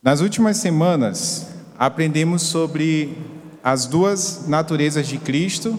[0.00, 3.18] Nas últimas semanas, aprendemos sobre
[3.64, 5.76] as duas naturezas de Cristo.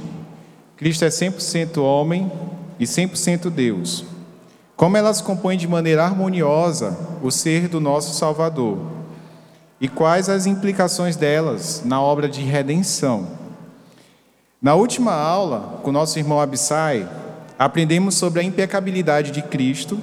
[0.75, 2.29] Cristo é 100% homem
[2.77, 4.03] e 100% Deus.
[4.75, 8.79] Como elas compõem de maneira harmoniosa o ser do nosso Salvador
[9.79, 13.25] e quais as implicações delas na obra de redenção.
[14.61, 17.09] Na última aula, com nosso irmão Abissai,
[17.57, 19.97] aprendemos sobre a impecabilidade de Cristo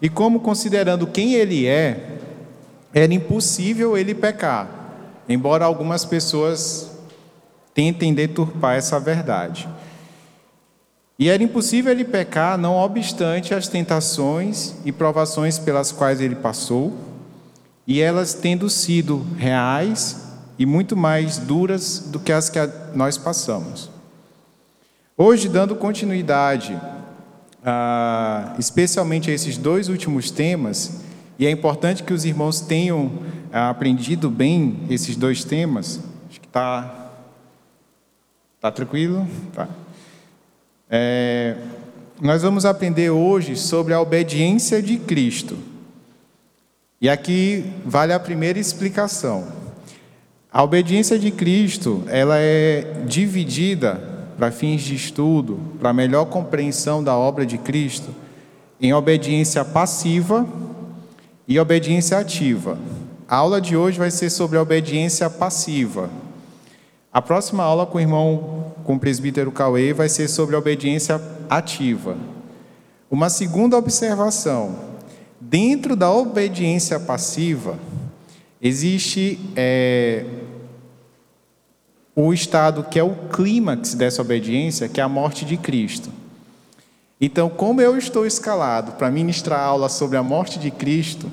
[0.00, 2.11] e como, considerando quem ele é,
[2.94, 4.68] era impossível ele pecar,
[5.28, 6.90] embora algumas pessoas
[7.74, 9.68] tentem deturpar essa verdade.
[11.18, 16.92] E era impossível ele pecar, não obstante as tentações e provações pelas quais ele passou,
[17.86, 20.22] e elas tendo sido reais
[20.58, 22.58] e muito mais duras do que as que
[22.94, 23.90] nós passamos.
[25.16, 26.78] Hoje, dando continuidade,
[27.64, 31.02] a, especialmente a esses dois últimos temas,
[31.38, 33.10] e é importante que os irmãos tenham
[33.52, 36.00] aprendido bem esses dois temas.
[36.28, 37.10] Acho que está
[38.60, 39.26] tá tranquilo?
[39.52, 39.68] Tá.
[40.88, 41.56] É,
[42.20, 45.58] nós vamos aprender hoje sobre a obediência de Cristo.
[47.00, 49.48] E aqui vale a primeira explicação.
[50.52, 53.94] A obediência de Cristo, ela é dividida
[54.36, 58.14] para fins de estudo, para melhor compreensão da obra de Cristo,
[58.80, 60.46] em obediência passiva
[61.52, 62.78] e obediência ativa.
[63.28, 66.08] A aula de hoje vai ser sobre a obediência passiva.
[67.12, 71.20] A próxima aula com o irmão, com o presbítero Cauê, vai ser sobre a obediência
[71.50, 72.16] ativa.
[73.10, 74.76] Uma segunda observação:
[75.38, 77.78] dentro da obediência passiva,
[78.58, 80.24] existe é,
[82.16, 86.08] o estado que é o clímax dessa obediência, que é a morte de Cristo.
[87.20, 91.30] Então, como eu estou escalado para ministrar aula sobre a morte de Cristo,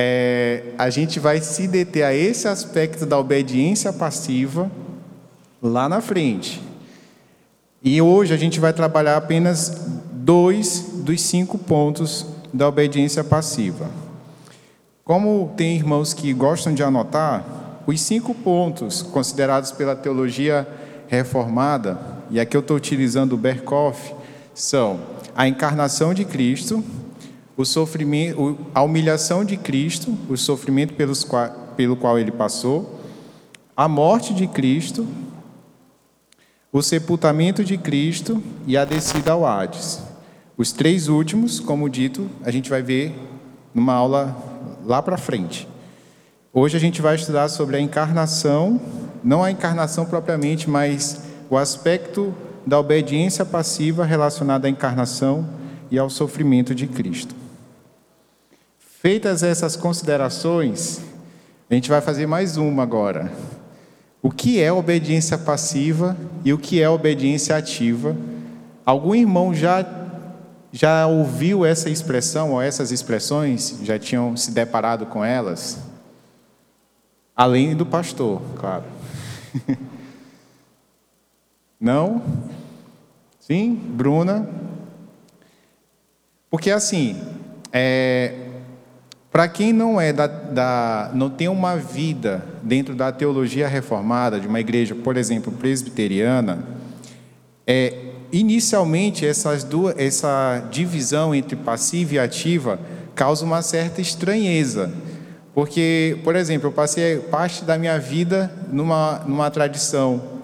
[0.00, 4.70] é, a gente vai se deter a esse aspecto da obediência passiva
[5.60, 6.62] lá na frente.
[7.82, 12.24] E hoje a gente vai trabalhar apenas dois dos cinco pontos
[12.54, 13.90] da obediência passiva.
[15.02, 17.44] Como tem irmãos que gostam de anotar,
[17.84, 20.64] os cinco pontos considerados pela teologia
[21.08, 21.98] reformada,
[22.30, 24.14] e aqui eu estou utilizando o Berkoff,
[24.54, 25.00] são
[25.34, 26.84] a encarnação de Cristo,
[27.58, 31.26] o sofrimento, a humilhação de Cristo, o sofrimento pelos
[31.76, 33.00] pelo qual ele passou,
[33.76, 35.04] a morte de Cristo,
[36.72, 40.00] o sepultamento de Cristo e a descida ao Hades.
[40.56, 43.12] Os três últimos, como dito, a gente vai ver
[43.74, 44.36] numa aula
[44.84, 45.66] lá para frente.
[46.52, 48.80] Hoje a gente vai estudar sobre a encarnação,
[49.24, 52.32] não a encarnação propriamente, mas o aspecto
[52.64, 55.44] da obediência passiva relacionada à encarnação
[55.90, 57.47] e ao sofrimento de Cristo.
[59.00, 61.00] Feitas essas considerações,
[61.70, 63.32] a gente vai fazer mais uma agora.
[64.20, 68.16] O que é obediência passiva e o que é obediência ativa?
[68.84, 69.86] Algum irmão já
[70.72, 73.78] já ouviu essa expressão ou essas expressões?
[73.84, 75.78] Já tinham se deparado com elas?
[77.36, 78.84] Além do pastor, claro.
[81.80, 82.20] Não?
[83.38, 83.76] Sim?
[83.76, 84.50] Bruna?
[86.50, 87.16] Porque assim,
[87.72, 88.47] é,
[89.30, 94.48] para quem não é da, da, não tem uma vida dentro da teologia reformada, de
[94.48, 96.64] uma igreja, por exemplo, presbiteriana,
[97.66, 97.94] é,
[98.32, 102.80] inicialmente essas duas, essa divisão entre passiva e ativa
[103.14, 104.90] causa uma certa estranheza.
[105.54, 110.38] Porque, por exemplo, eu passei parte da minha vida numa, numa tradição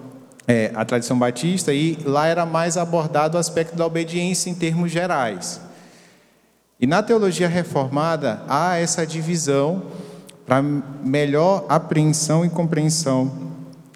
[0.47, 4.91] é, a tradição batista, e lá era mais abordado o aspecto da obediência em termos
[4.91, 5.59] gerais.
[6.79, 9.83] E na teologia reformada há essa divisão
[10.45, 13.31] para melhor apreensão e compreensão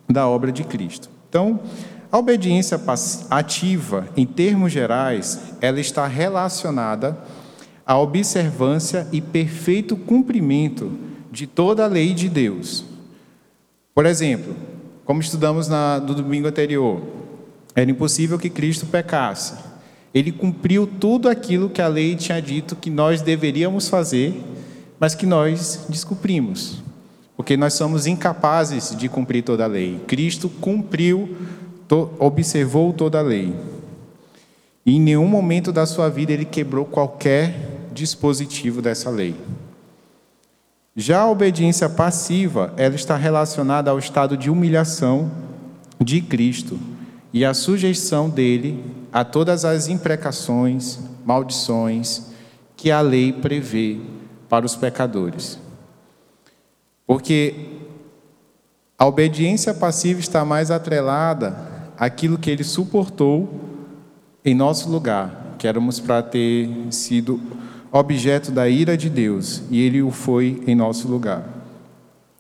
[0.10, 1.10] da obra de Cristo.
[1.30, 1.60] Então,
[2.12, 2.80] a obediência
[3.30, 7.18] ativa, em termos gerais, ela está relacionada
[7.86, 10.92] à observância e perfeito cumprimento
[11.32, 12.84] de toda a lei de Deus.
[13.94, 14.56] Por exemplo,
[15.06, 17.02] como estudamos na, no domingo anterior,
[17.76, 19.54] era impossível que Cristo pecasse.
[20.14, 24.42] Ele cumpriu tudo aquilo que a lei tinha dito que nós deveríamos fazer,
[25.00, 26.82] mas que nós descumprimos,
[27.38, 30.00] porque nós somos incapazes de cumprir toda a lei.
[30.08, 31.38] Cristo cumpriu,
[32.18, 33.54] observou toda a lei.
[34.86, 39.36] E em nenhum momento da sua vida ele quebrou qualquer dispositivo dessa lei.
[40.96, 45.32] Já a obediência passiva, ela está relacionada ao estado de humilhação
[46.02, 46.80] de Cristo
[47.32, 52.24] e à sujeição dele a todas as imprecações, maldições
[52.76, 54.00] que a lei prevê
[54.48, 55.60] para os pecadores.
[57.06, 57.56] Porque
[58.98, 61.56] a obediência passiva está mais atrelada
[61.98, 63.50] àquilo que ele suportou
[64.44, 67.40] em nosso lugar, que éramos para ter sido
[67.92, 71.44] objeto da ira de Deus, e ele o foi em nosso lugar.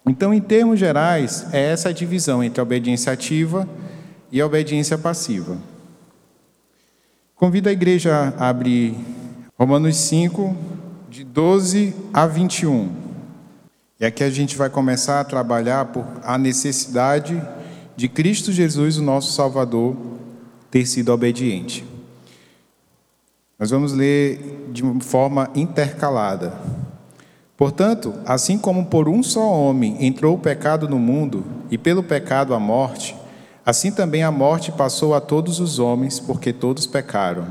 [0.06, 3.68] Então, em termos gerais, é essa a divisão entre a obediência ativa
[4.32, 5.58] e a obediência passiva.
[7.40, 8.96] Convido a igreja a abrir
[9.58, 10.54] Romanos 5,
[11.10, 12.90] de 12 a 21.
[13.98, 17.42] E aqui a gente vai começar a trabalhar por a necessidade
[17.96, 19.96] de Cristo Jesus, o nosso Salvador,
[20.70, 21.86] ter sido obediente.
[23.58, 26.60] Nós vamos ler de forma intercalada.
[27.56, 32.54] Portanto, assim como por um só homem entrou o pecado no mundo, e pelo pecado
[32.54, 33.16] a morte,
[33.70, 37.48] assim também a morte passou a todos os homens, porque todos pecaram.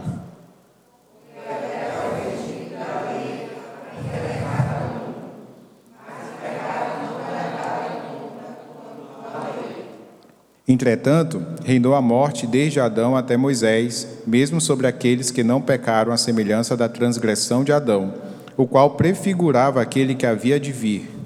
[10.67, 16.17] Entretanto, reinou a morte desde Adão até Moisés, mesmo sobre aqueles que não pecaram à
[16.17, 18.13] semelhança da transgressão de Adão,
[18.57, 21.18] o qual prefigurava aquele que havia de vir.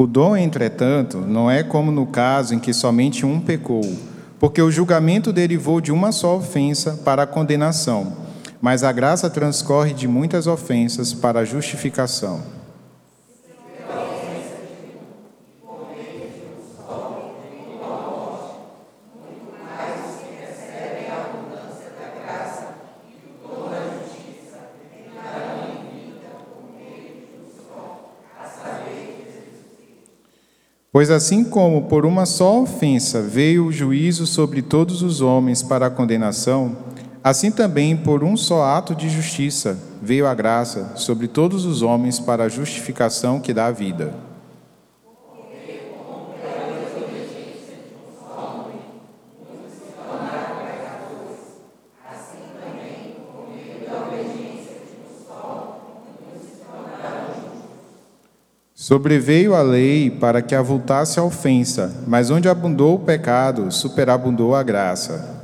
[0.00, 3.82] O dom, entretanto, não é como no caso em que somente um pecou,
[4.38, 8.10] porque o julgamento derivou de uma só ofensa para a condenação,
[8.62, 12.40] mas a graça transcorre de muitas ofensas para a justificação.
[31.00, 35.86] Pois assim como por uma só ofensa veio o juízo sobre todos os homens para
[35.86, 36.76] a condenação,
[37.24, 42.20] assim também por um só ato de justiça veio a graça sobre todos os homens
[42.20, 44.12] para a justificação que dá a vida.
[58.80, 64.62] Sobreveio a lei para que avultasse a ofensa, mas onde abundou o pecado, superabundou a
[64.62, 65.38] graça.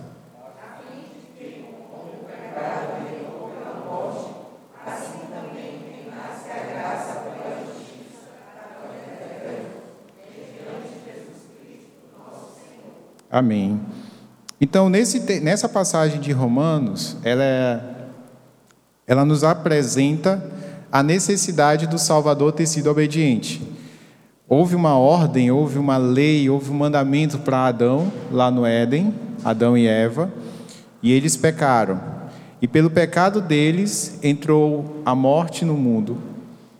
[13.30, 13.78] Amém.
[14.58, 17.80] Então, nesse, nessa passagem de Romanos, ela, é,
[19.06, 20.55] ela nos apresenta
[20.96, 23.60] a necessidade do Salvador ter sido obediente.
[24.48, 29.14] Houve uma ordem, houve uma lei, houve um mandamento para Adão, lá no Éden,
[29.44, 30.32] Adão e Eva,
[31.02, 32.00] e eles pecaram.
[32.62, 36.16] E pelo pecado deles entrou a morte no mundo.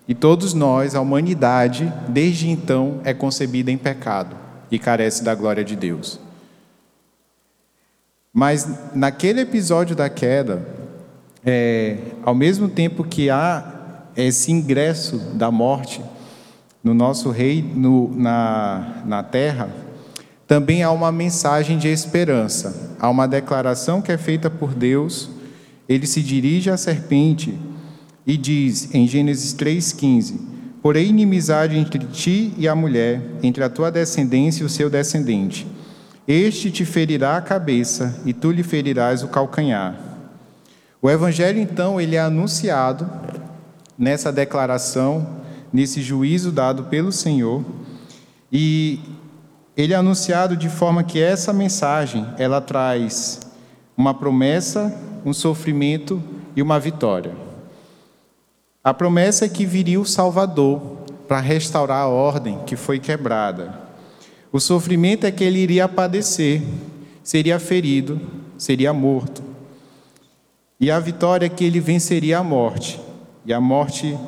[0.09, 4.35] E todos nós, a humanidade, desde então é concebida em pecado
[4.71, 6.19] e carece da glória de Deus.
[8.33, 10.67] Mas naquele episódio da queda,
[11.45, 13.75] é, ao mesmo tempo que há
[14.17, 16.00] esse ingresso da morte
[16.83, 19.69] no nosso rei no, na, na terra,
[20.47, 25.29] também há uma mensagem de esperança, há uma declaração que é feita por Deus.
[25.88, 27.59] Ele se dirige à serpente
[28.25, 30.38] e diz em Gênesis 3,15:
[30.81, 35.67] Porém, inimizade entre ti e a mulher, entre a tua descendência e o seu descendente.
[36.29, 39.97] Este te ferirá a cabeça e tu lhe ferirás o calcanhar.
[41.02, 43.09] O evangelho, então, ele é anunciado
[43.99, 45.26] nessa declaração,
[45.73, 47.65] nesse juízo dado pelo Senhor,
[48.53, 49.00] e
[49.76, 53.41] ele é anunciado de forma que essa mensagem, ela traz
[53.97, 56.23] uma promessa, um sofrimento
[56.55, 57.33] e uma vitória.
[58.83, 60.81] A promessa é que viria o Salvador
[61.26, 63.75] para restaurar a ordem que foi quebrada.
[64.53, 66.62] O sofrimento é que ele iria padecer,
[67.23, 68.21] seria ferido,
[68.57, 69.43] seria morto.
[70.79, 73.00] E a vitória é que ele venceria a morte.
[73.47, 74.19] E a morte,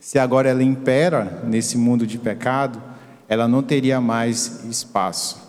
[0.00, 2.82] se agora ela impera nesse mundo de pecado,
[3.28, 5.40] ela não teria mais espaço.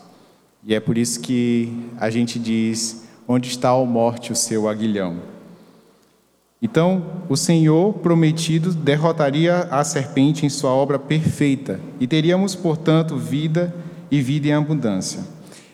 [0.62, 5.16] E é por isso que a gente diz: onde está a morte, o seu aguilhão?
[6.62, 13.74] Então, o Senhor prometido derrotaria a serpente em sua obra perfeita, e teríamos, portanto, vida
[14.08, 15.20] e vida em abundância.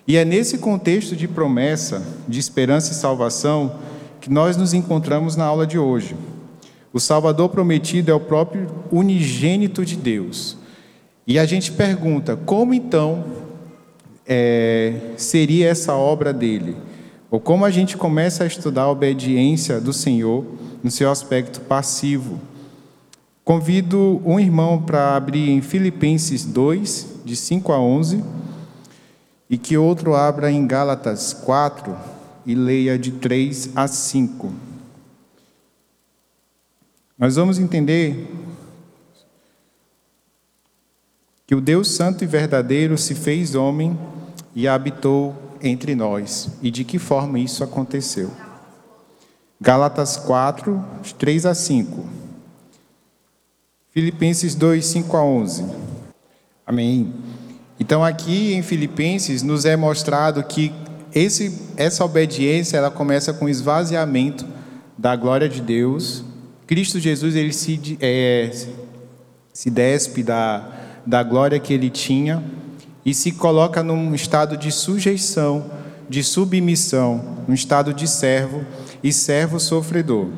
[0.08, 3.76] E é nesse contexto de promessa, de esperança e salvação,
[4.22, 6.16] que nós nos encontramos na aula de hoje.
[6.92, 10.56] O Salvador prometido é o próprio unigênito de Deus.
[11.26, 13.24] E a gente pergunta: como então
[14.26, 16.76] é, seria essa obra dele?
[17.30, 20.44] Ou como a gente começa a estudar a obediência do Senhor
[20.82, 22.40] no seu aspecto passivo?
[23.44, 28.24] Convido um irmão para abrir em Filipenses 2, de 5 a 11,
[29.48, 31.96] e que outro abra em Gálatas 4
[32.44, 34.69] e leia de 3 a 5.
[37.20, 38.34] Nós vamos entender
[41.46, 43.98] que o Deus Santo e Verdadeiro se fez homem
[44.54, 46.48] e habitou entre nós.
[46.62, 48.30] E de que forma isso aconteceu?
[49.60, 50.82] Gálatas 4,
[51.18, 52.06] 3 a 5.
[53.90, 55.66] Filipenses 2, 5 a 11.
[56.66, 57.12] Amém.
[57.78, 60.72] Então aqui em Filipenses nos é mostrado que
[61.14, 64.46] esse, essa obediência ela começa com o esvaziamento
[64.96, 66.24] da glória de Deus.
[66.70, 68.48] Cristo Jesus ele se, é,
[69.52, 70.68] se despe da,
[71.04, 72.40] da glória que ele tinha
[73.04, 75.68] e se coloca num estado de sujeição,
[76.08, 78.64] de submissão, um estado de servo
[79.02, 80.28] e servo sofredor.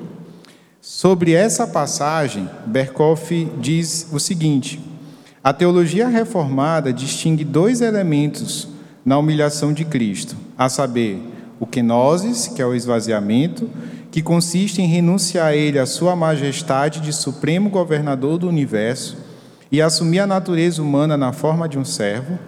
[0.80, 4.80] Sobre essa passagem, Berkoff diz o seguinte:
[5.44, 8.68] a teologia reformada distingue dois elementos
[9.04, 11.20] na humilhação de Cristo, a saber,
[11.60, 13.68] o kenosis, que é o esvaziamento,
[14.12, 19.16] que consiste em renunciar a ele a sua majestade de supremo governador do universo
[19.72, 22.38] e assumir a natureza humana na forma de um servo,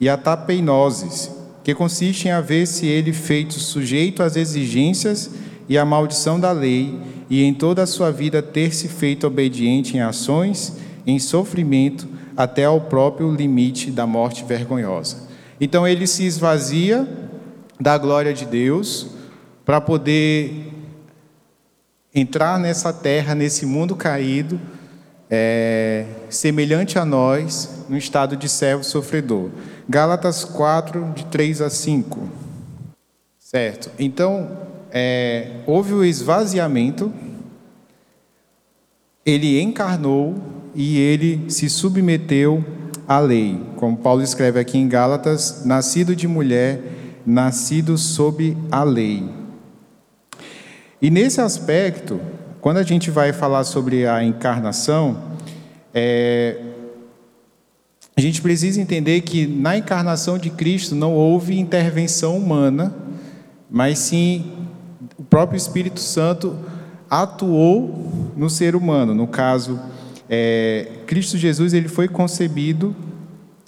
[0.00, 1.30] e a tapeinosis,
[1.62, 5.30] que consiste em haver-se ele feito sujeito às exigências
[5.68, 9.98] e à maldição da lei, e em toda a sua vida ter se feito obediente
[9.98, 15.28] em ações, em sofrimento, até ao próprio limite da morte vergonhosa.
[15.60, 17.06] Então ele se esvazia
[17.78, 19.08] da glória de Deus
[19.64, 20.71] para poder
[22.14, 24.60] entrar nessa terra, nesse mundo caído,
[25.30, 29.50] é, semelhante a nós, no estado de servo sofredor.
[29.88, 32.28] Gálatas 4, de 3 a 5.
[33.38, 33.90] Certo.
[33.98, 34.50] Então,
[34.90, 37.12] é, houve o esvaziamento,
[39.24, 40.36] ele encarnou
[40.74, 42.64] e ele se submeteu
[43.08, 43.58] à lei.
[43.76, 46.80] Como Paulo escreve aqui em Gálatas: nascido de mulher,
[47.24, 49.41] nascido sob a lei.
[51.02, 52.20] E nesse aspecto,
[52.60, 55.20] quando a gente vai falar sobre a encarnação,
[55.92, 56.58] é,
[58.16, 62.94] a gente precisa entender que na encarnação de Cristo não houve intervenção humana,
[63.68, 64.52] mas sim
[65.18, 66.56] o próprio Espírito Santo
[67.10, 69.12] atuou no ser humano.
[69.12, 69.80] No caso,
[70.30, 72.94] é, Cristo Jesus ele foi concebido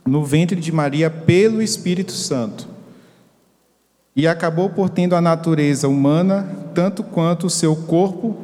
[0.06, 2.73] no ventre de Maria pelo Espírito Santo
[4.16, 8.36] e acabou por tendo a natureza humana tanto quanto o seu corpo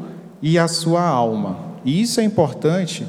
[0.43, 1.59] e a sua alma.
[1.85, 3.07] E isso é importante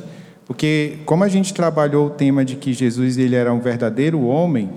[0.52, 4.70] porque como a gente trabalhou o tema de que Jesus ele era um verdadeiro homem,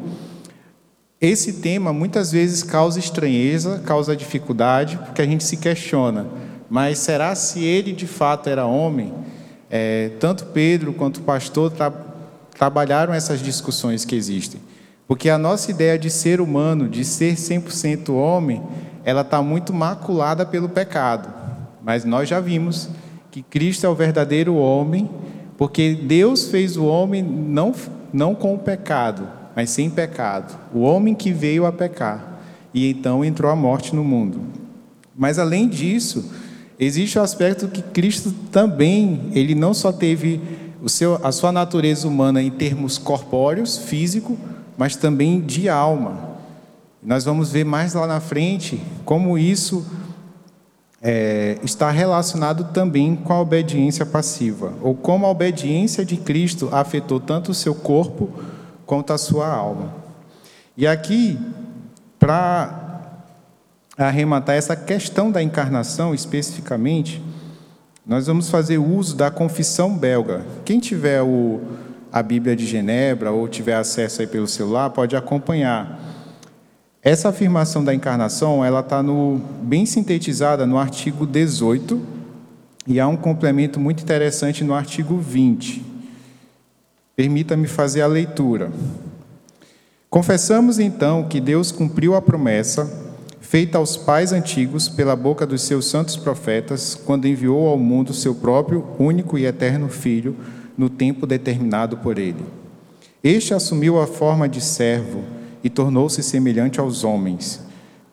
[1.21, 6.29] esse tema muitas vezes causa estranheza, causa dificuldade, porque a gente se questiona.
[6.71, 9.12] Mas será se ele de fato era homem?
[9.69, 11.93] É, tanto Pedro quanto o pastor tra
[12.57, 14.61] trabalharam essas discussões que existem.
[15.06, 18.62] Porque a nossa ideia de ser humano, de ser 100% homem,
[19.04, 21.32] ela está muito maculada pelo pecado.
[21.82, 22.88] Mas nós já vimos
[23.30, 25.11] que Cristo é o verdadeiro homem
[25.56, 27.75] porque Deus fez o homem não,
[28.12, 30.58] não com o pecado, mas sem pecado.
[30.75, 32.40] O homem que veio a pecar.
[32.73, 34.40] E então entrou a morte no mundo.
[35.16, 36.32] Mas além disso,
[36.78, 40.40] existe o aspecto que Cristo também, ele não só teve
[40.82, 44.37] o seu, a sua natureza humana em termos corpóreos, físico,
[44.76, 46.35] mas também de alma.
[47.02, 49.85] Nós vamos ver mais lá na frente como isso
[51.02, 57.21] é, está relacionado também com a obediência passiva, ou como a obediência de Cristo afetou
[57.21, 58.31] tanto o seu corpo
[58.87, 59.93] quanto a sua alma.
[60.75, 61.38] E aqui,
[62.19, 63.12] para
[63.99, 67.23] arrematar essa questão da encarnação especificamente,
[68.07, 70.45] nós vamos fazer uso da confissão belga.
[70.64, 71.61] Quem tiver o,
[72.14, 75.99] a Bíblia de Genebra ou tiver acesso aí pelo celular, pode acompanhar.
[77.02, 79.02] Essa afirmação da encarnação, ela está
[79.61, 82.00] bem sintetizada no artigo 18
[82.87, 85.85] e há um complemento muito interessante no artigo 20.
[87.16, 88.71] Permita-me fazer a leitura.
[90.09, 92.88] Confessamos então que Deus cumpriu a promessa
[93.40, 98.37] feita aos pais antigos pela boca dos seus santos profetas, quando enviou ao mundo seu
[98.37, 100.37] próprio único e eterno Filho,
[100.76, 102.45] no tempo determinado por ele.
[103.23, 105.23] Este assumiu a forma de servo
[105.62, 107.61] e tornou-se semelhante aos homens,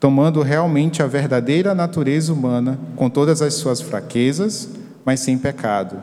[0.00, 4.70] tomando realmente a verdadeira natureza humana, com todas as suas fraquezas,
[5.04, 5.96] mas sem pecado.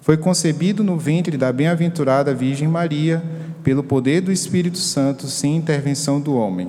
[0.00, 3.22] Foi concebido no ventre da bem-aventurada Virgem Maria,
[3.62, 6.68] pelo poder do Espírito Santo, sem intervenção do homem.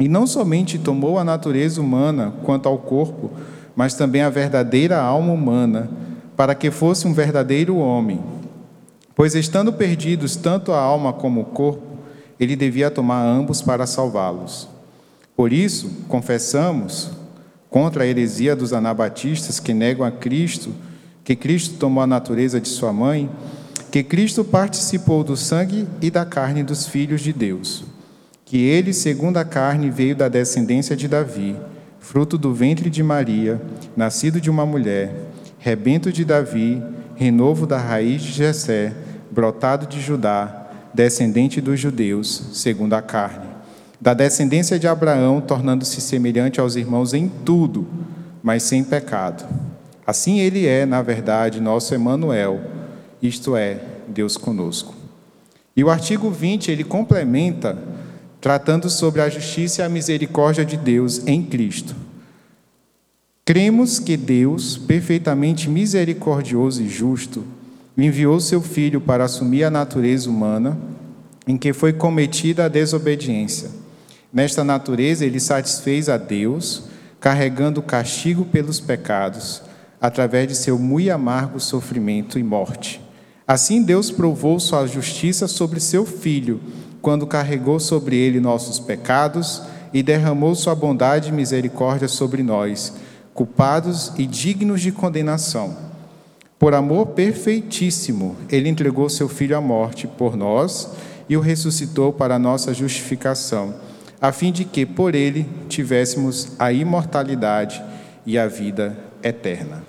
[0.00, 3.30] E não somente tomou a natureza humana quanto ao corpo,
[3.74, 5.88] mas também a verdadeira alma humana,
[6.36, 8.20] para que fosse um verdadeiro homem.
[9.20, 11.98] Pois estando perdidos tanto a alma como o corpo,
[12.40, 14.66] ele devia tomar ambos para salvá-los.
[15.36, 17.10] Por isso, confessamos,
[17.68, 20.72] contra a heresia dos anabatistas que negam a Cristo,
[21.22, 23.28] que Cristo tomou a natureza de sua mãe,
[23.90, 27.84] que Cristo participou do sangue e da carne dos filhos de Deus,
[28.46, 31.54] que ele, segundo a carne, veio da descendência de Davi,
[31.98, 33.60] fruto do ventre de Maria,
[33.94, 35.14] nascido de uma mulher,
[35.58, 36.82] rebento de Davi,
[37.16, 38.94] renovo da raiz de Jessé,
[39.30, 43.50] brotado de Judá, descendente dos judeus, segundo a carne
[44.00, 47.86] da descendência de Abraão, tornando-se semelhante aos irmãos em tudo,
[48.42, 49.44] mas sem pecado.
[50.06, 52.60] Assim ele é, na verdade, nosso Emanuel,
[53.20, 54.94] isto é, Deus conosco.
[55.76, 57.76] E o artigo 20, ele complementa
[58.40, 61.94] tratando sobre a justiça e a misericórdia de Deus em Cristo.
[63.44, 67.44] Cremos que Deus, perfeitamente misericordioso e justo,
[68.02, 70.78] enviou seu filho para assumir a natureza humana
[71.46, 73.80] em que foi cometida a desobediência
[74.32, 76.84] Nesta natureza, ele satisfez a Deus,
[77.18, 79.60] carregando o castigo pelos pecados,
[80.00, 83.00] através de seu muito amargo sofrimento e morte.
[83.46, 86.60] Assim, Deus provou sua justiça sobre seu Filho,
[87.02, 92.92] quando carregou sobre ele nossos pecados e derramou sua bondade e misericórdia sobre nós,
[93.34, 95.89] culpados e dignos de condenação.
[96.60, 100.90] Por amor perfeitíssimo, ele entregou seu Filho à morte por nós
[101.26, 103.74] e o ressuscitou para a nossa justificação
[104.20, 107.82] a fim de que por ele tivéssemos a imortalidade
[108.26, 109.82] e a vida eterna.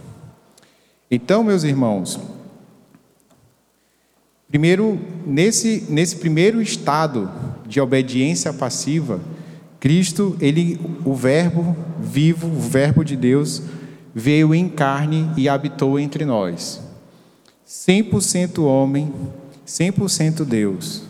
[1.11, 2.17] Então, meus irmãos,
[4.47, 4.97] primeiro
[5.27, 7.29] nesse nesse primeiro estado
[7.67, 9.19] de obediência passiva,
[9.77, 13.61] Cristo, ele o verbo vivo, o verbo de Deus
[14.13, 16.81] veio em carne e habitou entre nós.
[17.67, 19.13] 100% homem,
[19.65, 21.03] 100% Deus,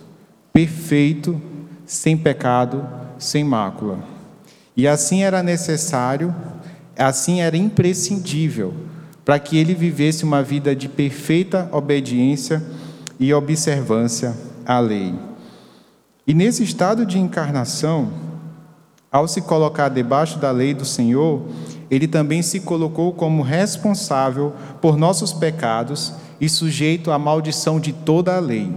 [0.54, 1.42] perfeito,
[1.86, 2.88] sem pecado,
[3.18, 4.00] sem mácula.
[4.78, 6.34] E assim era necessário,
[6.98, 8.74] assim era imprescindível,
[9.26, 12.62] para que ele vivesse uma vida de perfeita obediência
[13.20, 14.36] e observância
[14.66, 15.14] à lei.
[16.26, 18.31] E nesse estado de encarnação,
[19.12, 21.41] ao se colocar debaixo da lei do Senhor,
[21.89, 28.36] ele também se colocou como responsável por nossos pecados e sujeito à maldição de toda
[28.36, 28.71] a lei.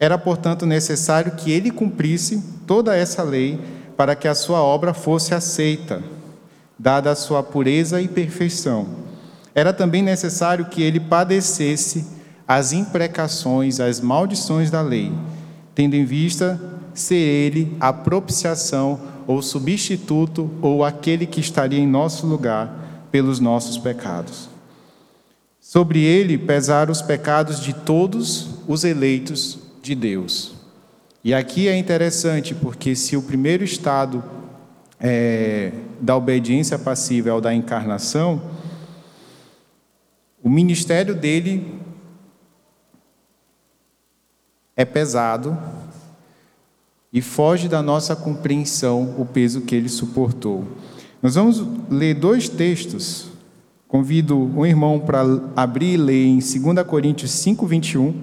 [0.00, 3.60] Era, portanto, necessário que ele cumprisse toda essa lei
[3.96, 6.02] para que a sua obra fosse aceita,
[6.78, 8.86] dada a sua pureza e perfeição.
[9.54, 12.06] Era também necessário que ele padecesse
[12.48, 15.12] as imprecações, as maldições da lei,
[15.74, 16.60] tendo em vista
[17.00, 23.78] ser ele a propiciação ou substituto ou aquele que estaria em nosso lugar pelos nossos
[23.78, 24.48] pecados.
[25.60, 30.54] Sobre ele pesaram os pecados de todos os eleitos de Deus.
[31.24, 34.22] E aqui é interessante, porque se o primeiro estado
[35.00, 38.40] é, da obediência passiva é o da encarnação,
[40.40, 41.80] o ministério dele
[44.76, 45.58] é pesado
[47.16, 50.64] e foge da nossa compreensão o peso que ele suportou.
[51.22, 53.28] Nós vamos ler dois textos.
[53.88, 55.22] Convido um irmão para
[55.56, 58.22] abrir e ler em 2 Coríntios 5, 21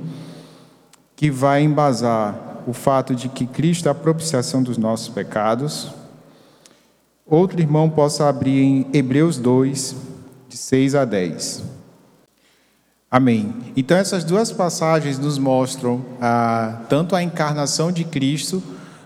[1.16, 5.92] que vai embasar o fato de que Cristo é a propiciação dos nossos pecados.
[7.26, 9.96] Outro irmão possa abrir em Hebreus 2,
[10.48, 11.64] de 6 a 10.
[13.10, 13.56] Amém.
[13.76, 18.62] Então, essas duas passagens nos mostram ah, tanto a encarnação de Cristo,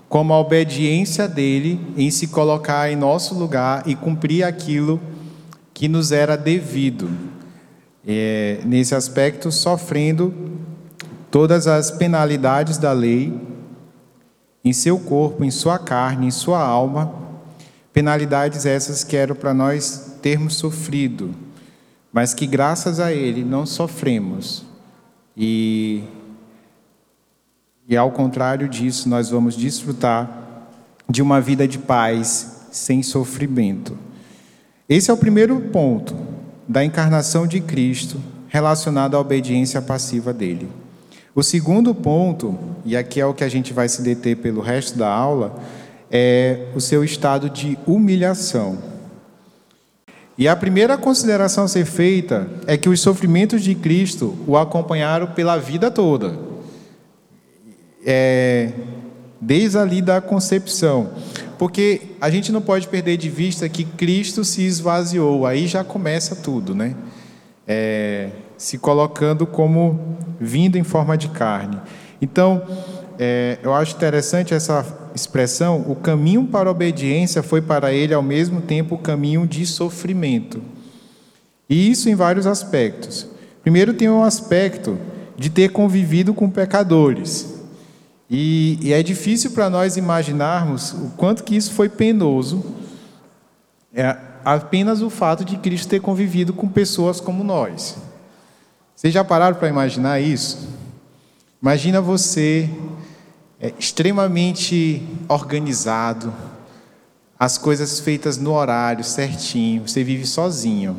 [0.10, 5.00] como a obediência dele em se colocar em nosso lugar e cumprir aquilo
[5.74, 7.10] que nos era devido.
[8.08, 10.34] É, nesse aspecto, sofrendo
[11.30, 13.34] todas as penalidades da lei
[14.64, 17.14] em seu corpo, em sua carne, em sua alma,
[17.92, 21.32] penalidades essas que eram para nós termos sofrido,
[22.12, 24.66] mas que graças a Ele não sofremos.
[25.36, 26.04] E,
[27.88, 30.30] e ao contrário disso, nós vamos desfrutar
[31.10, 33.98] de uma vida de paz sem sofrimento.
[34.90, 36.14] Esse é o primeiro ponto
[36.68, 40.68] da encarnação de Cristo relacionado à obediência passiva dele.
[41.34, 44.98] O segundo ponto, e aqui é o que a gente vai se deter pelo resto
[44.98, 45.58] da aula,
[46.12, 48.80] é o seu estado de humilhação.
[50.38, 55.28] E a primeira consideração a ser feita é que os sofrimentos de Cristo o acompanharam
[55.28, 56.47] pela vida toda.
[58.10, 58.72] É,
[59.42, 61.12] desde ali da concepção.
[61.58, 66.36] Porque a gente não pode perder de vista que Cristo se esvaziou, aí já começa
[66.36, 66.96] tudo, né?
[67.68, 71.78] É, se colocando como vindo em forma de carne.
[72.22, 72.64] Então,
[73.20, 78.24] é, eu acho interessante essa expressão: o caminho para a obediência foi para ele ao
[78.24, 80.62] mesmo tempo o caminho de sofrimento.
[81.70, 83.28] E isso em vários aspectos.
[83.62, 84.98] Primeiro, tem um aspecto
[85.36, 87.57] de ter convivido com pecadores.
[88.30, 92.64] E, e é difícil para nós imaginarmos o quanto que isso foi penoso,
[93.94, 97.98] é apenas o fato de Cristo ter convivido com pessoas como nós.
[98.96, 100.68] Vocês já pararam para imaginar isso?
[101.62, 102.70] Imagina você
[103.60, 106.34] é, extremamente organizado,
[107.40, 110.98] as coisas feitas no horário certinho, você vive sozinho,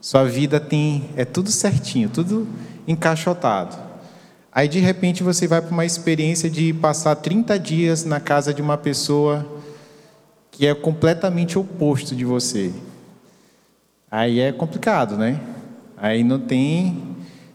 [0.00, 2.46] sua vida tem é tudo certinho, tudo
[2.86, 3.87] encaixotado.
[4.58, 8.60] Aí de repente você vai para uma experiência de passar 30 dias na casa de
[8.60, 9.46] uma pessoa
[10.50, 12.72] que é completamente oposto de você.
[14.10, 15.40] Aí é complicado, né?
[15.96, 17.00] Aí não tem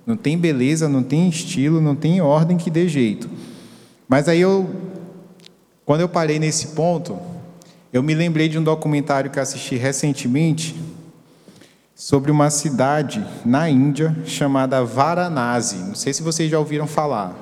[0.08, 3.30] não tem beleza, não tem estilo, não tem ordem que dê jeito.
[4.08, 4.74] Mas aí eu
[5.86, 7.20] quando eu parei nesse ponto,
[7.92, 10.74] eu me lembrei de um documentário que assisti recentemente
[12.04, 15.78] sobre uma cidade na Índia chamada Varanasi.
[15.78, 17.34] Não sei se vocês já ouviram falar.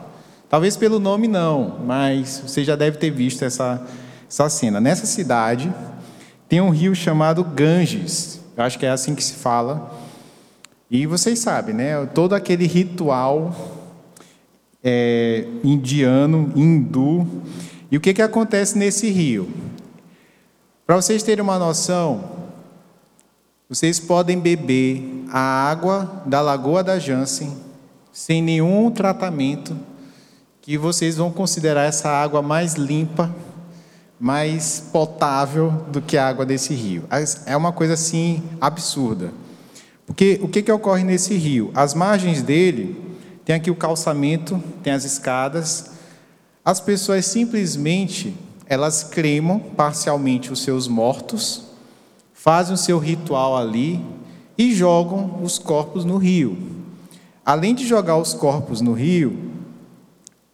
[0.47, 3.83] Talvez pelo nome não, mas você já deve ter visto essa,
[4.29, 4.79] essa cena.
[4.79, 5.73] Nessa cidade
[6.47, 8.39] tem um rio chamado Ganges.
[8.55, 9.99] Eu acho que é assim que se fala.
[10.91, 12.05] E vocês sabem, né?
[12.13, 13.55] Todo aquele ritual
[14.83, 17.27] é, indiano, hindu.
[17.89, 19.49] E o que, que acontece nesse rio?
[20.85, 22.40] Para vocês terem uma noção,
[23.71, 27.55] vocês podem beber a água da Lagoa da Jansen
[28.11, 29.77] sem nenhum tratamento,
[30.61, 33.33] que vocês vão considerar essa água mais limpa,
[34.19, 37.05] mais potável do que a água desse rio.
[37.45, 39.31] É uma coisa assim absurda.
[40.05, 41.71] Porque o que, que ocorre nesse rio?
[41.73, 43.01] As margens dele
[43.45, 45.91] tem aqui o calçamento, tem as escadas.
[46.65, 51.70] As pessoas simplesmente elas cremam parcialmente os seus mortos
[52.41, 54.03] fazem o seu ritual ali
[54.57, 56.57] e jogam os corpos no rio.
[57.45, 59.37] Além de jogar os corpos no rio,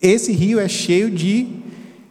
[0.01, 1.47] esse rio é cheio de,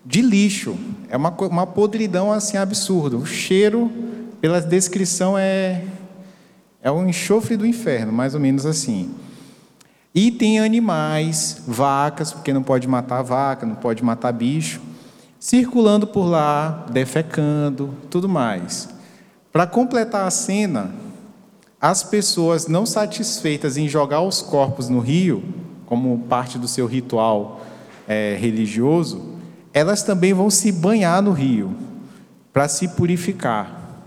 [0.03, 0.75] de lixo.
[1.11, 3.19] É uma, uma podridão assim absurda.
[3.19, 3.93] O cheiro,
[4.41, 5.85] pela descrição, é,
[6.81, 9.11] é um enxofre do inferno, mais ou menos assim.
[10.15, 14.81] E tem animais, vacas, porque não pode matar vaca, não pode matar bicho,
[15.39, 18.96] circulando por lá, defecando, tudo mais.
[19.57, 20.91] Para completar a cena,
[21.81, 25.43] as pessoas não satisfeitas em jogar os corpos no rio,
[25.87, 27.63] como parte do seu ritual
[28.07, 29.39] é, religioso,
[29.73, 31.75] elas também vão se banhar no rio
[32.53, 34.03] para se purificar.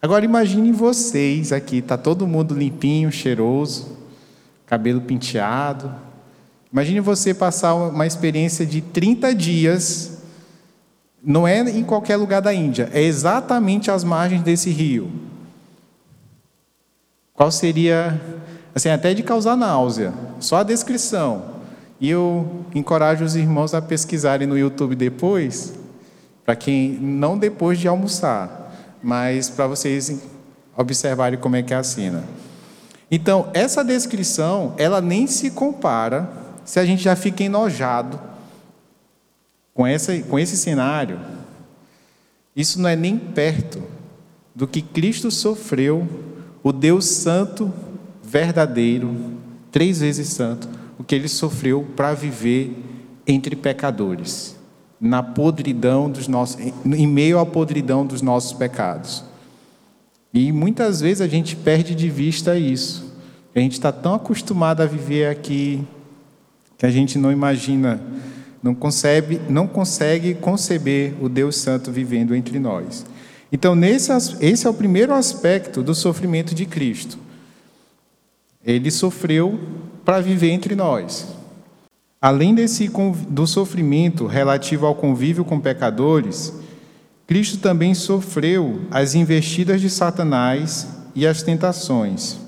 [0.00, 3.98] Agora imagine vocês aqui, tá todo mundo limpinho, cheiroso,
[4.64, 5.92] cabelo penteado.
[6.72, 10.17] Imagine você passar uma experiência de 30 dias
[11.22, 15.10] não é em qualquer lugar da Índia, é exatamente às margens desse rio.
[17.34, 18.20] Qual seria,
[18.74, 21.58] assim, até de causar náusea, só a descrição.
[22.00, 25.74] E eu encorajo os irmãos a pesquisarem no YouTube depois,
[26.44, 30.22] para quem não depois de almoçar, mas para vocês
[30.76, 32.24] observarem como é que é a cena.
[33.10, 36.28] Então, essa descrição, ela nem se compara
[36.64, 38.27] se a gente já fica enojado
[39.78, 41.20] com, essa, com esse cenário,
[42.56, 43.80] isso não é nem perto
[44.52, 46.04] do que Cristo sofreu,
[46.64, 47.72] o Deus Santo,
[48.20, 49.14] verdadeiro,
[49.70, 52.76] três vezes santo, o que ele sofreu para viver
[53.24, 54.56] entre pecadores,
[55.00, 59.22] na podridão dos nossos, em meio à podridão dos nossos pecados.
[60.34, 63.14] E muitas vezes a gente perde de vista isso.
[63.54, 65.86] A gente está tão acostumado a viver aqui
[66.76, 68.02] que a gente não imagina
[68.62, 73.04] não consegue, não consegue conceber o Deus Santo vivendo entre nós.
[73.50, 77.18] Então, nesse, esse é o primeiro aspecto do sofrimento de Cristo.
[78.64, 79.58] Ele sofreu
[80.04, 81.28] para viver entre nós.
[82.20, 82.90] Além desse,
[83.28, 86.52] do sofrimento relativo ao convívio com pecadores,
[87.26, 92.47] Cristo também sofreu as investidas de Satanás e as tentações.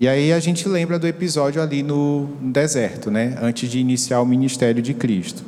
[0.00, 3.36] E aí a gente lembra do episódio ali no deserto, né?
[3.42, 5.44] antes de iniciar o ministério de Cristo.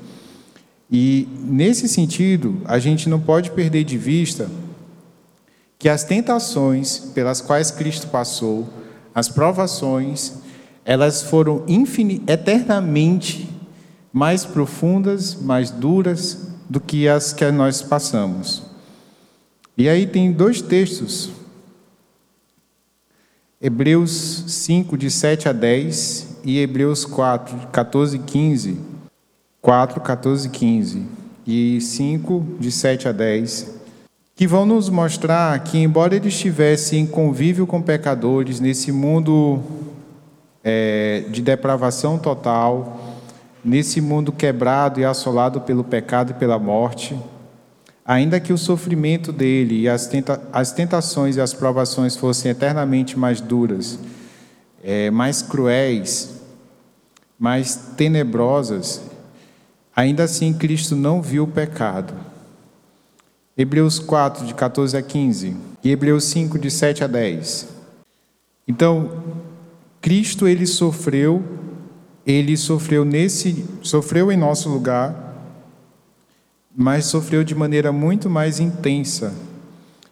[0.90, 4.50] E nesse sentido, a gente não pode perder de vista
[5.78, 8.68] que as tentações pelas quais Cristo passou,
[9.14, 10.34] as provações,
[10.84, 11.64] elas foram
[12.28, 13.48] eternamente
[14.12, 18.64] mais profundas, mais duras do que as que nós passamos.
[19.78, 21.30] E aí tem dois textos.
[23.62, 28.78] Hebreus 5, de 7 a 10, e Hebreus 4, 14 e 15.
[29.60, 31.02] 4, 14 e 15.
[31.46, 33.82] E 5, de 7 a 10
[34.34, 39.60] que vão nos mostrar que, embora ele estivesse em convívio com pecadores nesse mundo
[40.64, 43.00] é, de depravação total,
[43.64, 47.16] nesse mundo quebrado e assolado pelo pecado e pela morte,
[48.04, 53.18] ainda que o sofrimento dele e as, tenta as tentações e as provações fossem eternamente
[53.18, 53.98] mais duras,
[54.82, 56.40] é, mais cruéis,
[57.38, 59.02] mais tenebrosas,
[59.94, 62.32] ainda assim Cristo não viu o pecado
[63.56, 67.68] Hebreus 4, de 14 a 15, e Hebreus 5, de 7 a 10.
[68.66, 69.22] Então,
[70.00, 71.42] Cristo ele sofreu,
[72.26, 75.31] ele sofreu nesse, sofreu em nosso lugar,
[76.74, 79.34] mas sofreu de maneira muito mais intensa.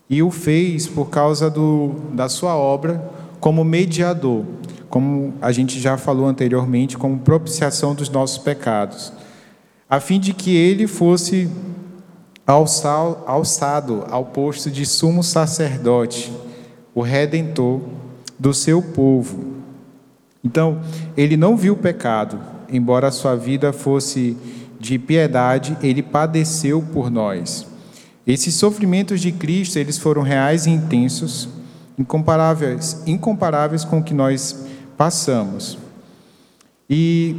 [0.09, 3.03] E o fez por causa do, da sua obra
[3.39, 4.45] como mediador,
[4.89, 9.13] como a gente já falou anteriormente, como propiciação dos nossos pecados,
[9.89, 11.49] a fim de que ele fosse
[12.47, 16.33] alçado ao posto de sumo sacerdote,
[16.95, 17.81] o redentor
[18.39, 19.61] do seu povo.
[20.43, 20.81] Então,
[21.17, 24.37] ele não viu o pecado, embora a sua vida fosse
[24.81, 27.67] de piedade, ele padeceu por nós.
[28.27, 31.49] Esses sofrimentos de Cristo, eles foram reais e intensos,
[31.97, 34.65] incomparáveis, incomparáveis com o que nós
[34.97, 35.79] passamos.
[36.89, 37.37] E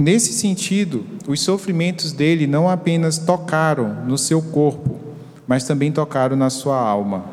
[0.00, 4.96] Nesse sentido, os sofrimentos dele não apenas tocaram no seu corpo,
[5.44, 7.24] mas também tocaram na sua alma.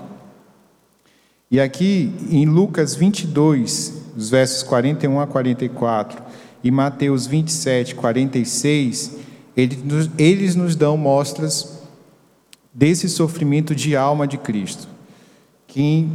[1.51, 6.23] E aqui em Lucas 22, os versos 41 a 44,
[6.63, 9.11] e Mateus 27, 46,
[9.55, 11.79] eles nos dão mostras
[12.73, 14.87] desse sofrimento de alma de Cristo.
[15.65, 16.11] Quem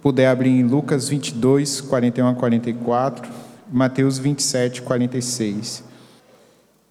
[0.00, 3.28] puder abrir em Lucas 22, 41 a 44,
[3.72, 5.82] Mateus 27, 46.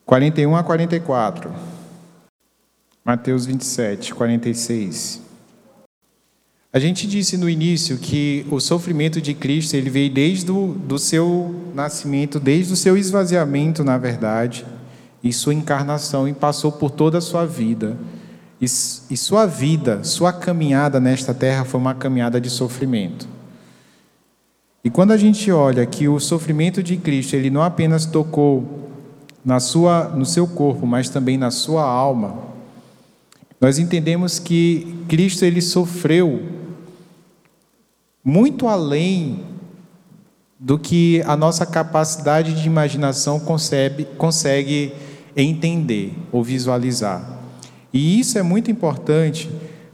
[0.05, 1.51] 41 a 44.
[3.03, 5.21] Mateus 27, 46.
[6.73, 10.99] A gente disse no início que o sofrimento de Cristo ele veio desde o do
[10.99, 14.65] seu nascimento, desde o seu esvaziamento, na verdade,
[15.25, 17.97] e sua encarnação, e passou por toda a sua vida.
[18.61, 23.27] E, e sua vida, sua caminhada nesta terra foi uma caminhada de sofrimento.
[24.83, 28.87] E quando a gente olha que o sofrimento de Cristo ele não apenas tocou
[29.43, 32.37] na sua, no seu corpo, mas também na sua alma,
[33.59, 36.43] nós entendemos que Cristo ele sofreu
[38.23, 39.43] muito além
[40.59, 44.93] do que a nossa capacidade de imaginação concebe, consegue
[45.35, 47.39] entender ou visualizar.
[47.91, 49.49] E isso é muito importante,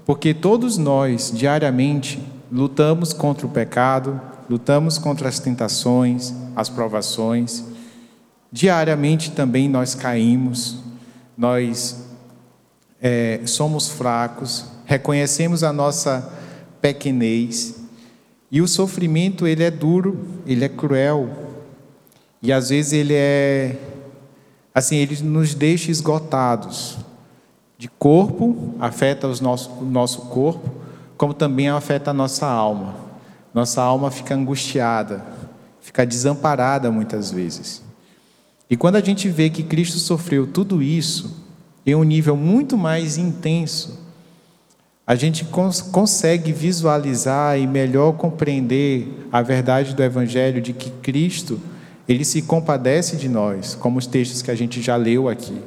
[0.05, 2.19] porque todos nós, diariamente,
[2.51, 7.63] lutamos contra o pecado, lutamos contra as tentações, as provações,
[8.51, 10.79] Diariamente também nós caímos,
[11.37, 12.03] nós
[13.01, 16.33] é, somos fracos, reconhecemos a nossa
[16.81, 17.75] pequenez
[18.51, 21.29] e o sofrimento ele é duro, ele é cruel
[22.41, 23.77] e às vezes ele é
[24.73, 26.97] assim ele nos deixa esgotados.
[27.77, 30.69] De corpo afeta os nosso, o nosso corpo
[31.17, 32.95] como também afeta a nossa alma.
[33.53, 35.23] Nossa alma fica angustiada
[35.81, 37.81] fica desamparada muitas vezes.
[38.69, 41.45] E quando a gente vê que Cristo sofreu tudo isso
[41.85, 43.99] em um nível muito mais intenso,
[45.05, 51.59] a gente cons consegue visualizar e melhor compreender a verdade do Evangelho de que Cristo,
[52.11, 55.57] ele se compadece de nós, como os textos que a gente já leu aqui.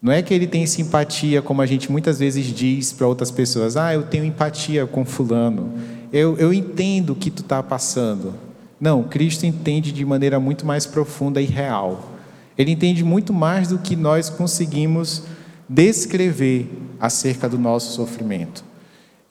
[0.00, 3.76] Não é que ele tem simpatia, como a gente muitas vezes diz para outras pessoas:
[3.76, 5.72] ah, eu tenho empatia com Fulano,
[6.12, 8.34] eu, eu entendo o que tu está passando.
[8.78, 12.12] Não, Cristo entende de maneira muito mais profunda e real.
[12.56, 15.22] Ele entende muito mais do que nós conseguimos
[15.68, 18.62] descrever acerca do nosso sofrimento.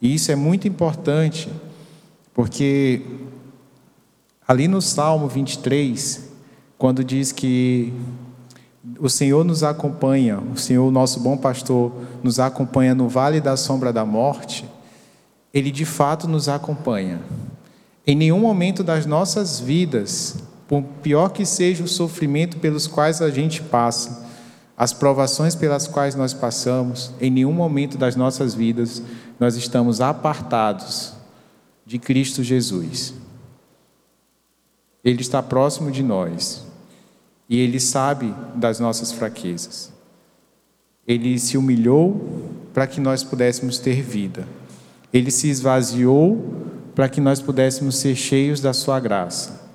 [0.02, 1.48] E isso é muito importante,
[2.34, 3.02] porque
[4.48, 6.30] ali no Salmo 23,
[6.78, 7.92] quando diz que
[8.98, 13.92] o Senhor nos acompanha, o Senhor, nosso bom pastor, nos acompanha no vale da sombra
[13.92, 14.64] da morte,
[15.52, 17.20] ele de fato nos acompanha.
[18.06, 23.28] Em nenhum momento das nossas vidas, por pior que seja o sofrimento pelos quais a
[23.28, 24.26] gente passa,
[24.74, 29.02] as provações pelas quais nós passamos, em nenhum momento das nossas vidas
[29.38, 31.12] nós estamos apartados
[31.84, 33.12] de Cristo Jesus.
[35.04, 36.64] Ele está próximo de nós
[37.48, 39.92] e ele sabe das nossas fraquezas.
[41.06, 44.46] Ele se humilhou para que nós pudéssemos ter vida.
[45.12, 49.68] Ele se esvaziou para que nós pudéssemos ser cheios da sua graça.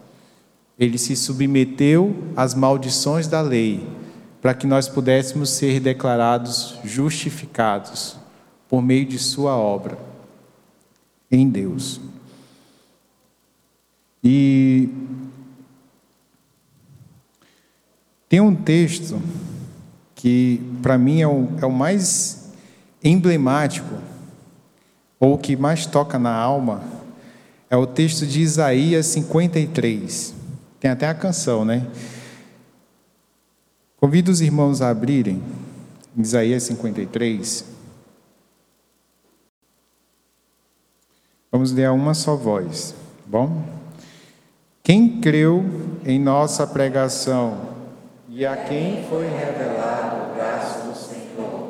[0.78, 3.88] Ele se submeteu às maldições da lei
[4.44, 8.18] para que nós pudéssemos ser declarados justificados
[8.68, 9.98] por meio de Sua obra
[11.32, 12.02] em Deus.
[14.24, 14.90] E
[18.30, 19.22] tem um texto
[20.16, 22.52] que, para mim, é o, é o mais
[23.04, 23.96] emblemático,
[25.20, 26.82] ou que mais toca na alma,
[27.70, 30.34] é o texto de Isaías 53.
[30.80, 31.86] Tem até a canção, né?
[33.98, 35.42] Convido os irmãos a abrirem
[36.18, 37.66] Isaías 53.
[41.52, 43.83] Vamos ler a uma só voz, bom?
[44.84, 45.64] Quem creu
[46.06, 47.58] em nossa pregação
[48.28, 51.70] e a quem foi revelado o braço do Senhor,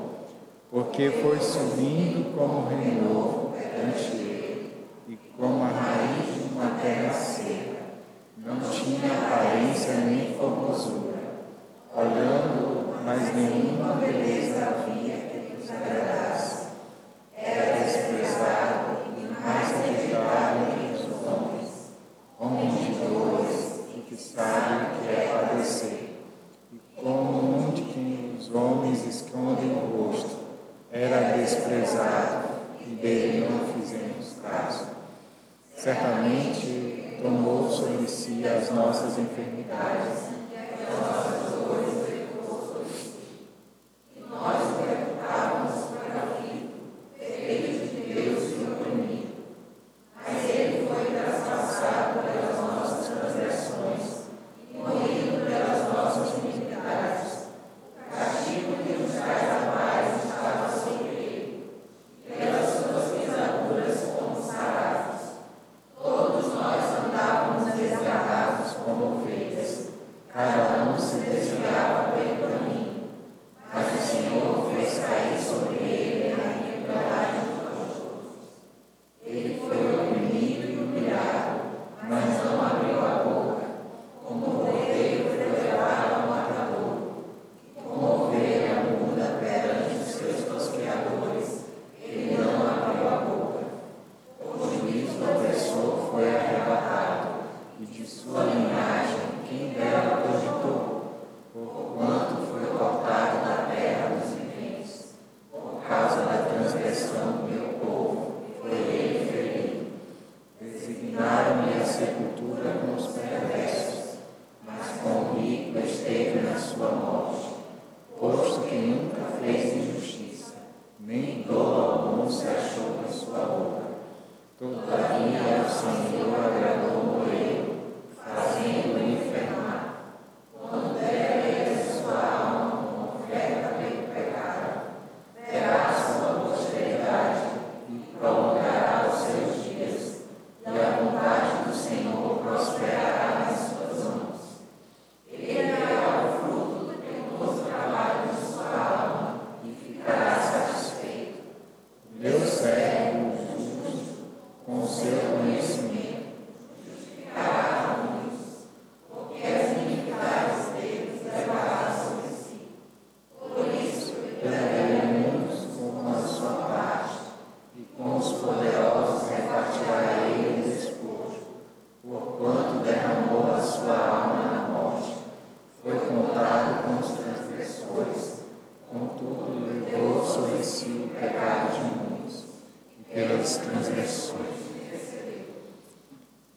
[0.72, 4.74] porque foi subindo como renovo perante ele
[5.08, 7.82] e como a raiz de uma terra seca,
[8.38, 11.14] não tinha aparência nem formosura
[11.96, 16.68] olhando, mas nenhuma beleza havia que nos agradasse.
[17.38, 21.92] Era desprezado e mais rejeitado entre os homens,
[22.40, 26.10] homem de dores e que sabe o que é padecer.
[26.72, 30.38] E como um de quem os homens escondem o rosto,
[30.92, 32.48] era desprezado
[32.82, 34.88] e dele não fizemos caso.
[35.76, 40.34] Certamente tomou sobre si as nossas enfermidades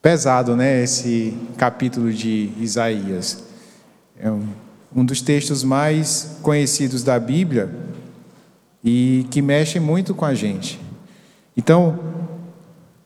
[0.07, 3.43] pesado, né, esse capítulo de Isaías.
[4.17, 7.75] É um, dos textos mais conhecidos da Bíblia
[8.85, 10.81] e que mexe muito com a gente.
[11.57, 11.99] Então,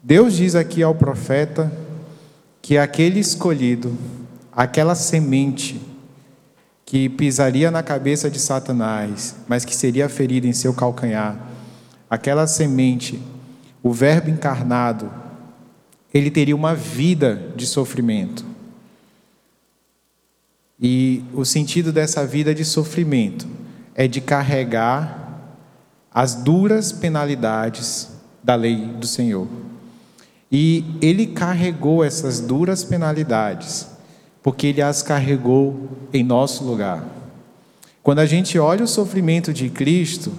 [0.03, 1.73] Deus diz aqui ao profeta
[2.61, 3.97] que aquele escolhido,
[4.53, 5.81] aquela semente
[6.85, 11.35] que pisaria na cabeça de Satanás, mas que seria ferida em seu calcanhar,
[12.11, 13.19] aquela semente,
[13.83, 15.20] o Verbo encarnado,
[16.13, 18.45] ele teria uma vida de sofrimento.
[20.81, 23.47] E o sentido dessa vida de sofrimento
[23.95, 25.21] é de carregar
[26.13, 28.09] as duras penalidades
[28.43, 29.47] da lei do Senhor.
[30.51, 33.87] E ele carregou essas duras penalidades,
[34.43, 37.05] porque ele as carregou em nosso lugar.
[38.03, 40.33] Quando a gente olha o sofrimento de Cristo,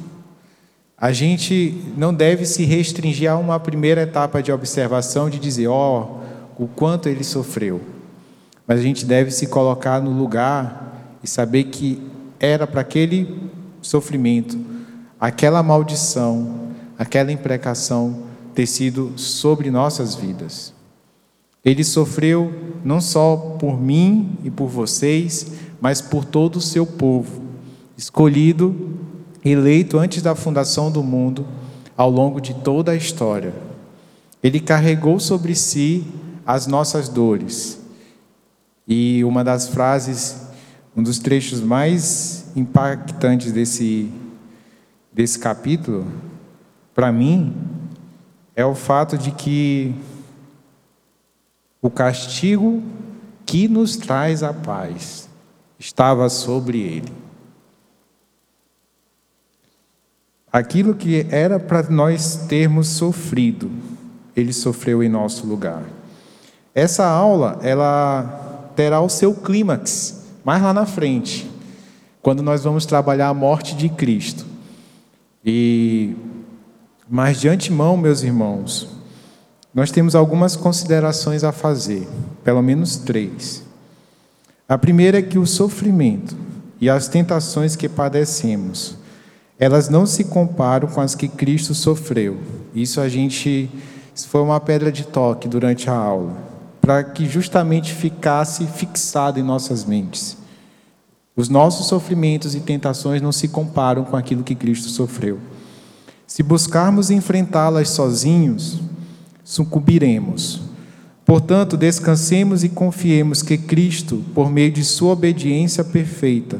[1.02, 6.22] a gente não deve se restringir a uma primeira etapa de observação de dizer, ó,
[6.60, 7.82] oh, o quanto ele sofreu.
[8.68, 12.00] Mas a gente deve se colocar no lugar e saber que
[12.40, 13.50] era para aquele
[13.82, 14.60] sofrimento,
[15.20, 16.68] aquela maldição,
[17.00, 18.22] aquela imprecação
[18.54, 20.72] ter sido sobre nossas vidas.
[21.66, 22.54] Ele sofreu
[22.86, 27.42] não só por mim e por vocês, mas por todo o seu povo,
[27.98, 29.01] escolhido,
[29.44, 31.46] eleito antes da fundação do mundo,
[31.98, 33.54] ao longo de toda a história.
[34.42, 36.06] Ele carregou sobre si
[36.46, 37.80] as nossas dores.
[38.88, 40.48] E uma das frases,
[40.96, 44.12] um dos trechos mais impactantes desse,
[45.14, 46.08] desse capítulo,
[46.94, 47.56] para mim,
[48.56, 49.96] é o fato de que
[51.82, 52.82] o castigo
[53.46, 55.30] que nos traz a paz
[55.80, 57.21] estava sobre ele.
[60.52, 63.72] Aquilo que era para nós termos sofrido,
[64.36, 65.84] ele sofreu em nosso lugar.
[66.76, 71.50] Essa aula, ela terá o seu clímax mais lá na frente,
[72.22, 74.46] quando nós vamos trabalhar a morte de Cristo.
[75.46, 76.16] E
[77.14, 78.88] mas de antemão, meus irmãos,
[79.74, 82.08] nós temos algumas considerações a fazer,
[82.42, 83.64] pelo menos três.
[84.68, 86.38] A primeira é que o sofrimento
[86.80, 88.96] e as tentações que padecemos,
[89.62, 92.40] elas não se comparam com as que Cristo sofreu.
[92.74, 93.70] Isso a gente
[94.14, 96.36] isso foi uma pedra de toque durante a aula,
[96.82, 100.36] para que justamente ficasse fixado em nossas mentes.
[101.36, 105.38] Os nossos sofrimentos e tentações não se comparam com aquilo que Cristo sofreu.
[106.26, 108.80] Se buscarmos enfrentá-las sozinhos,
[109.44, 110.60] sucumbiremos.
[111.24, 116.60] Portanto, descansemos e confiemos que Cristo, por meio de sua obediência perfeita,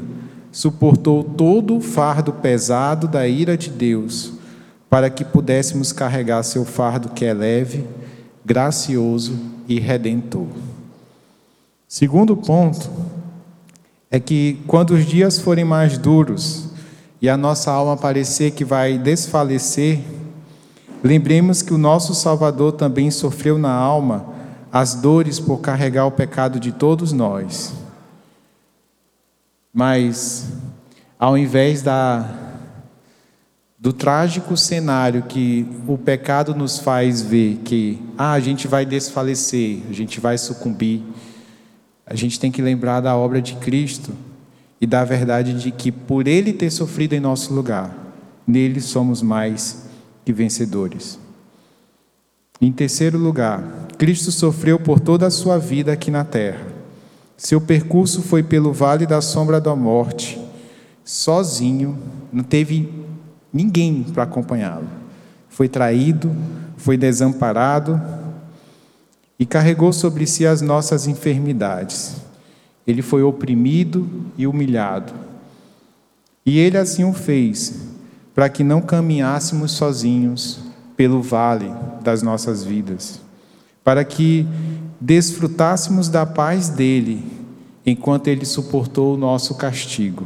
[0.52, 4.34] suportou todo o fardo pesado da ira de Deus,
[4.90, 7.86] para que pudéssemos carregar seu fardo que é leve,
[8.44, 9.34] gracioso
[9.66, 10.48] e redentor.
[11.88, 12.90] Segundo ponto
[14.10, 16.68] é que quando os dias forem mais duros,
[17.20, 20.00] e a nossa alma parecer que vai desfalecer,
[21.04, 24.26] lembremos que o nosso Salvador também sofreu na alma
[24.72, 27.81] as dores por carregar o pecado de todos nós.
[29.72, 30.52] Mas,
[31.18, 32.28] ao invés da,
[33.78, 39.80] do trágico cenário que o pecado nos faz ver, que ah, a gente vai desfalecer,
[39.88, 41.02] a gente vai sucumbir,
[42.06, 44.12] a gente tem que lembrar da obra de Cristo
[44.80, 47.96] e da verdade de que, por Ele ter sofrido em nosso lugar,
[48.46, 49.88] nele somos mais
[50.24, 51.18] que vencedores.
[52.60, 56.71] Em terceiro lugar, Cristo sofreu por toda a sua vida aqui na terra.
[57.42, 60.40] Seu percurso foi pelo vale da sombra da morte,
[61.04, 61.98] sozinho,
[62.32, 62.88] não teve
[63.52, 64.86] ninguém para acompanhá-lo.
[65.48, 66.30] Foi traído,
[66.76, 68.00] foi desamparado
[69.40, 72.14] e carregou sobre si as nossas enfermidades.
[72.86, 75.12] Ele foi oprimido e humilhado.
[76.46, 77.88] E ele assim o fez,
[78.36, 80.60] para que não caminhássemos sozinhos
[80.96, 81.74] pelo vale
[82.04, 83.20] das nossas vidas,
[83.82, 84.46] para que
[85.02, 87.24] desfrutássemos da paz dele
[87.84, 90.24] enquanto ele suportou o nosso castigo,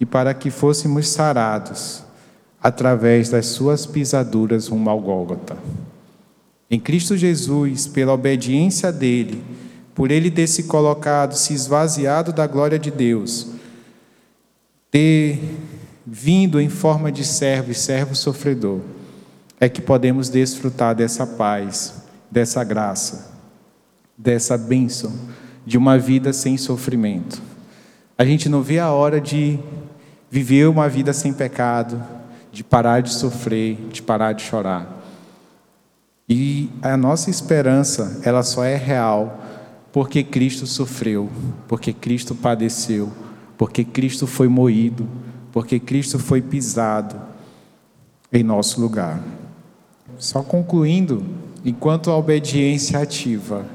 [0.00, 2.02] e para que fôssemos sarados
[2.60, 5.56] através das suas pisaduras rumo ao Gólgota.
[6.68, 9.40] Em Cristo Jesus, pela obediência dele,
[9.94, 13.46] por ele ter se colocado, se esvaziado da glória de Deus,
[14.90, 15.38] ter
[16.04, 18.80] vindo em forma de servo e servo sofredor,
[19.60, 23.31] é que podemos desfrutar dessa paz, dessa graça,
[24.22, 25.12] dessa bênção,
[25.66, 27.42] de uma vida sem sofrimento.
[28.16, 29.58] A gente não vê a hora de
[30.30, 32.00] viver uma vida sem pecado,
[32.52, 35.02] de parar de sofrer, de parar de chorar.
[36.28, 39.40] E a nossa esperança, ela só é real
[39.92, 41.28] porque Cristo sofreu,
[41.66, 43.12] porque Cristo padeceu,
[43.58, 45.06] porque Cristo foi moído,
[45.50, 47.20] porque Cristo foi pisado
[48.32, 49.20] em nosso lugar.
[50.16, 51.22] Só concluindo,
[51.64, 53.66] enquanto a obediência ativa,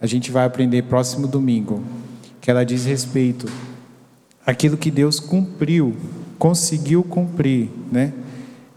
[0.00, 1.82] a gente vai aprender próximo domingo
[2.40, 3.46] que ela diz respeito
[4.46, 5.94] àquilo que Deus cumpriu,
[6.38, 8.12] conseguiu cumprir, né?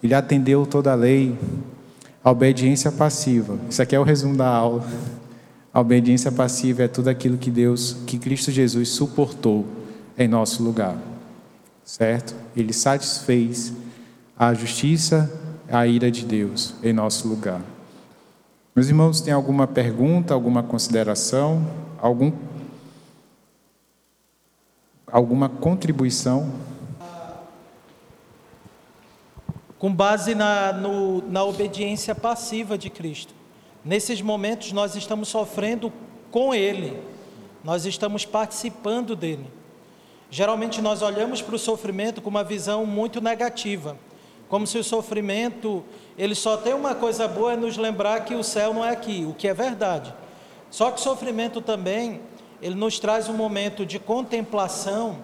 [0.03, 1.38] Ele atendeu toda a lei,
[2.21, 3.57] a obediência passiva.
[3.69, 4.86] Isso aqui é o resumo da aula.
[5.74, 9.65] A obediência passiva é tudo aquilo que Deus, que Cristo Jesus suportou
[10.17, 10.97] em nosso lugar.
[11.86, 12.36] certo?
[12.55, 13.74] Ele satisfez
[14.38, 15.32] a justiça,
[15.69, 17.61] a ira de Deus em nosso lugar.
[18.76, 21.63] Meus irmãos, tem alguma pergunta, alguma consideração,
[22.01, 22.32] algum
[25.05, 26.51] alguma contribuição?
[29.78, 33.36] Com base na, no, na obediência passiva de Cristo.
[33.86, 35.93] Nesses momentos nós estamos sofrendo
[36.32, 36.99] com Ele,
[37.63, 39.45] nós estamos participando dele.
[40.32, 43.95] Geralmente nós olhamos para o sofrimento com uma visão muito negativa,
[44.54, 45.84] como se o sofrimento
[46.16, 49.26] ele só tem uma coisa boa é nos lembrar que o céu não é aqui,
[49.28, 50.14] o que é verdade.
[50.70, 52.22] Só que o sofrimento também
[52.62, 55.18] ele nos traz um momento de contemplação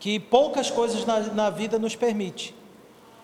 [0.00, 2.56] que poucas coisas na, na vida nos permite.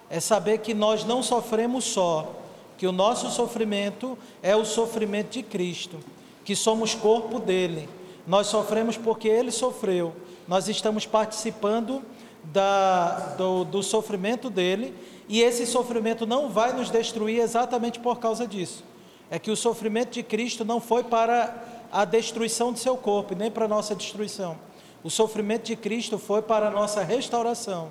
[0.09, 2.37] É saber que nós não sofremos só,
[2.79, 5.99] que o nosso sofrimento é o sofrimento de Cristo,
[6.45, 7.89] que somos corpo dele.
[8.29, 10.13] Nós sofremos porque ele sofreu.
[10.47, 12.01] Nós estamos participando
[12.45, 14.95] da, do, do sofrimento dele
[15.29, 18.85] e esse sofrimento não vai nos destruir exatamente por causa disso.
[19.31, 23.51] É que o sofrimento de Cristo não foi para a destruição de seu corpo, nem
[23.51, 24.59] para a nossa destruição.
[25.03, 27.91] O sofrimento de Cristo foi para a nossa restauração.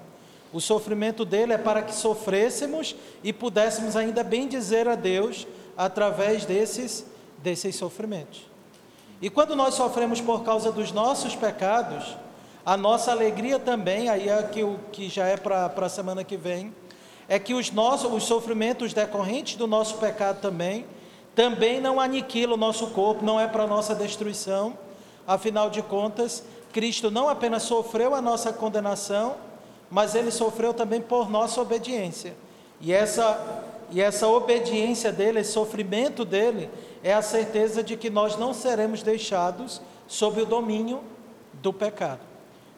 [0.53, 5.47] O sofrimento dele é para que sofrêssemos e pudéssemos ainda bem dizer a Deus
[5.77, 7.05] através desses,
[7.37, 8.49] desses sofrimentos.
[9.21, 12.17] E quando nós sofremos por causa dos nossos pecados,
[12.65, 16.37] a nossa alegria também, aí é que, o, que já é para a semana que
[16.37, 16.73] vem,
[17.27, 20.85] é que os, nossos, os sofrimentos decorrentes do nosso pecado também,
[21.33, 24.77] também não aniquilam o nosso corpo, não é para nossa destruição.
[25.25, 29.35] Afinal de contas, Cristo não apenas sofreu a nossa condenação,
[29.89, 32.35] mas ele sofreu também por nossa obediência.
[32.79, 36.69] E essa, e essa obediência dele, esse sofrimento dele,
[37.03, 41.01] é a certeza de que nós não seremos deixados sob o domínio
[41.53, 42.30] do pecado.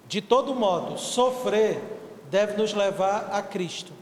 [0.08, 1.82] De todo modo, sofrer
[2.30, 3.94] deve nos levar a Cristo,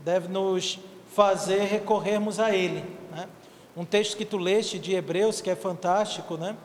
[0.00, 0.78] deve nos
[1.14, 2.84] fazer recorrermos a Ele.
[3.10, 3.28] Né?
[3.76, 6.56] Um texto que tu leste de Hebreus, que é fantástico, né?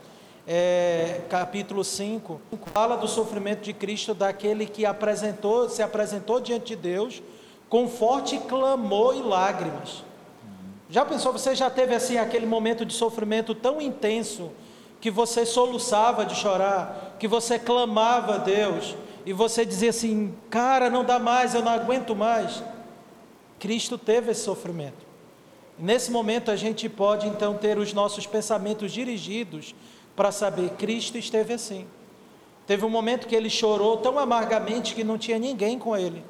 [0.46, 2.42] É, capítulo 5,
[2.74, 7.24] fala do sofrimento de Cristo, daquele que apresentou, se apresentou diante de Deus
[7.70, 10.04] com forte clamor e lágrimas.
[10.90, 14.52] Já pensou, você já teve assim aquele momento de sofrimento tão intenso
[15.04, 18.96] que você soluçava de chorar, que você clamava a Deus
[19.26, 22.64] e você dizia assim: "Cara, não dá mais, eu não aguento mais".
[23.60, 25.06] Cristo teve esse sofrimento.
[25.78, 29.76] Nesse momento a gente pode então ter os nossos pensamentos dirigidos
[30.16, 31.86] para saber Cristo esteve assim.
[32.66, 36.24] Teve um momento que ele chorou tão amargamente que não tinha ninguém com ele.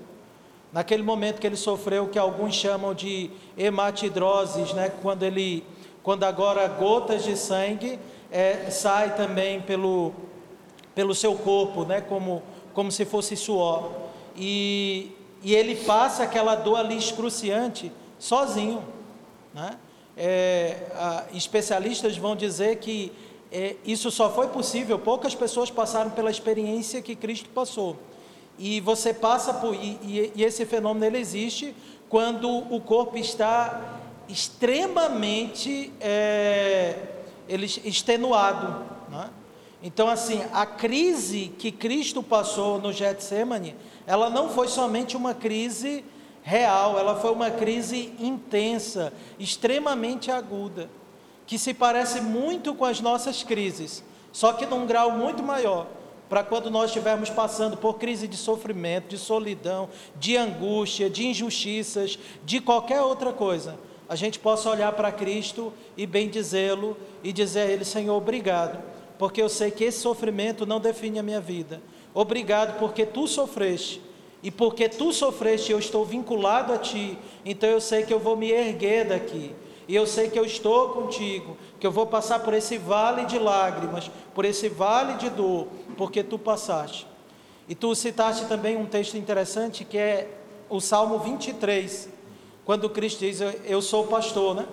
[0.72, 4.92] Naquele momento que ele sofreu, que alguns chamam de hematidroses, né?
[5.04, 5.64] quando, ele,
[6.02, 8.00] quando agora gotas de sangue
[8.34, 10.12] é, sai também pelo,
[10.96, 12.02] pelo seu corpo, né?
[12.02, 12.42] como,
[12.74, 13.92] como se fosse suor.
[14.36, 15.12] E,
[15.44, 18.84] e ele passa aquela dor ali excruciante sozinho.
[19.54, 19.78] Né?
[20.18, 23.12] É, a, especialistas vão dizer que
[23.52, 27.96] é, isso só foi possível, poucas pessoas passaram pela experiência que Cristo passou.
[28.58, 29.76] E você passa por.
[29.76, 31.76] E, e, e esse fenômeno ele existe
[32.10, 36.96] quando o corpo está extremamente é,
[37.54, 38.84] ele, extenuado.
[39.10, 39.30] Né?
[39.82, 43.76] Então, assim, a crise que Cristo passou no Getsemane,
[44.08, 46.04] ela não foi somente uma crise
[46.42, 50.90] real, ela foi uma crise intensa, extremamente aguda,
[51.46, 55.88] que se parece muito com as nossas crises, só que num grau muito maior
[56.28, 59.88] para quando nós estivermos passando por crise de sofrimento, de solidão,
[60.18, 63.78] de angústia, de injustiças, de qualquer outra coisa,
[64.08, 68.82] a gente possa olhar para Cristo e bem dizê-lo e dizer a Ele, Senhor, obrigado,
[69.18, 71.82] porque eu sei que esse sofrimento não define a minha vida.
[72.14, 74.02] Obrigado porque tu sofreste.
[74.44, 77.18] E porque tu sofreste, eu estou vinculado a ti.
[77.46, 79.56] Então eu sei que eu vou me erguer daqui.
[79.88, 83.38] E eu sei que eu estou contigo, que eu vou passar por esse vale de
[83.38, 87.08] lágrimas, por esse vale de dor, porque tu passaste.
[87.68, 90.30] E tu citaste também um texto interessante que é
[90.70, 92.10] o Salmo 23,
[92.66, 94.66] quando Cristo diz: Eu sou pastor, né?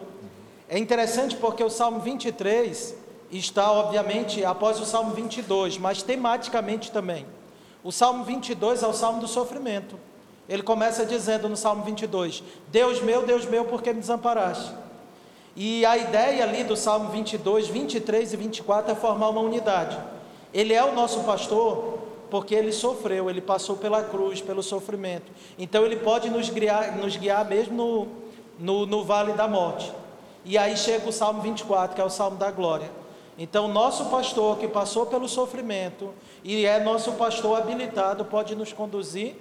[0.68, 2.94] É interessante porque o Salmo 23
[3.30, 7.26] está, obviamente, após o Salmo 22, mas tematicamente também.
[7.82, 9.98] O Salmo 22 é o Salmo do sofrimento.
[10.48, 14.72] Ele começa dizendo no Salmo 22: Deus meu, Deus meu, por que me desamparaste?
[15.56, 19.98] E a ideia ali do Salmo 22, 23 e 24 é formar uma unidade.
[20.52, 21.99] Ele é o nosso pastor
[22.30, 25.30] porque ele sofreu, ele passou pela cruz, pelo sofrimento.
[25.58, 28.08] Então ele pode nos guiar, nos guiar mesmo no,
[28.58, 29.92] no, no vale da morte.
[30.44, 32.90] E aí chega o Salmo 24, que é o Salmo da glória.
[33.38, 36.12] Então, nosso pastor que passou pelo sofrimento
[36.44, 39.34] e é nosso pastor habilitado pode nos conduzir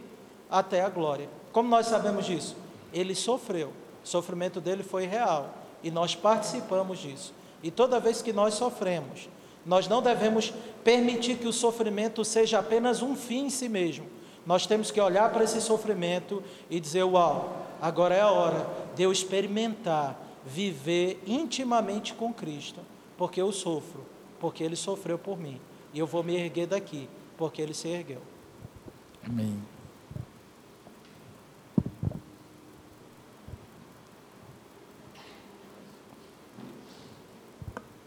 [0.49, 1.29] até a glória.
[1.51, 2.55] Como nós sabemos disso?
[2.93, 3.73] Ele sofreu,
[4.03, 5.49] o sofrimento dele foi real
[5.83, 7.33] e nós participamos disso.
[7.61, 9.27] E toda vez que nós sofremos,
[9.69, 10.51] nós não devemos
[10.83, 14.07] permitir que o sofrimento seja apenas um fim em si mesmo.
[14.43, 16.41] Nós temos que olhar para esse sofrimento
[16.71, 22.79] e dizer: Uau, agora é a hora de eu experimentar, viver intimamente com Cristo,
[23.15, 24.03] porque eu sofro,
[24.39, 25.61] porque Ele sofreu por mim.
[25.93, 27.07] E eu vou me erguer daqui,
[27.37, 28.23] porque Ele se ergueu.
[29.23, 29.55] Amém.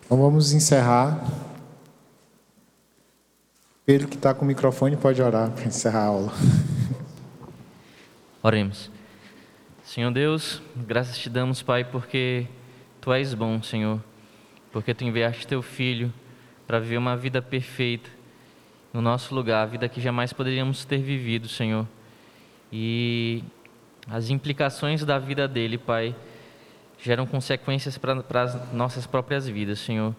[0.05, 1.42] Então vamos encerrar.
[3.93, 6.33] Pedro que está com o microfone pode orar para encerrar a aula.
[8.43, 8.91] Oremos.
[9.85, 12.47] Senhor Deus, graças te damos, Pai, porque
[13.03, 14.03] Tu és bom, Senhor,
[14.73, 16.11] porque Tu enviaste Teu Filho
[16.67, 18.09] para viver uma vida perfeita
[18.95, 21.87] no nosso lugar, a vida que jamais poderíamos ter vivido, Senhor.
[22.73, 23.45] E
[24.09, 26.17] as implicações da vida dele, Pai,
[26.99, 30.17] geram consequências para as nossas próprias vidas, Senhor.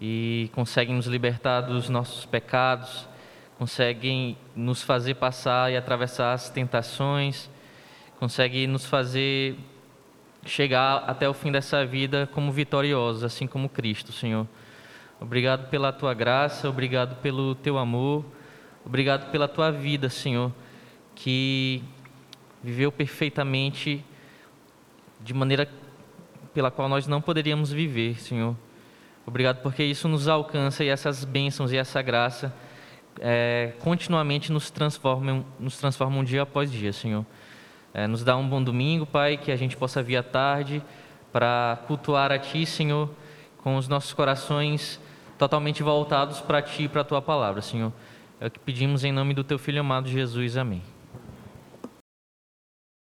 [0.00, 3.08] E conseguem nos libertar dos nossos pecados,
[3.58, 7.50] conseguem nos fazer passar e atravessar as tentações,
[8.18, 9.56] conseguem nos fazer
[10.44, 14.46] chegar até o fim dessa vida como vitoriosos, assim como Cristo, Senhor.
[15.20, 18.24] Obrigado pela tua graça, obrigado pelo teu amor,
[18.86, 20.52] obrigado pela tua vida, Senhor,
[21.14, 21.82] que
[22.62, 24.04] viveu perfeitamente
[25.20, 25.68] de maneira
[26.54, 28.56] pela qual nós não poderíamos viver, Senhor.
[29.28, 32.50] Obrigado porque isso nos alcança e essas bênçãos e essa graça
[33.20, 37.26] é, continuamente nos transformam, nos transformam dia após dia, Senhor.
[37.92, 40.82] É, nos dá um bom domingo, Pai, que a gente possa vir à tarde
[41.30, 43.10] para cultuar a Ti, Senhor,
[43.58, 44.98] com os nossos corações
[45.36, 47.92] totalmente voltados para Ti e para a Tua palavra, Senhor.
[48.40, 50.56] É o que pedimos em nome do Teu Filho amado Jesus.
[50.56, 50.82] Amém.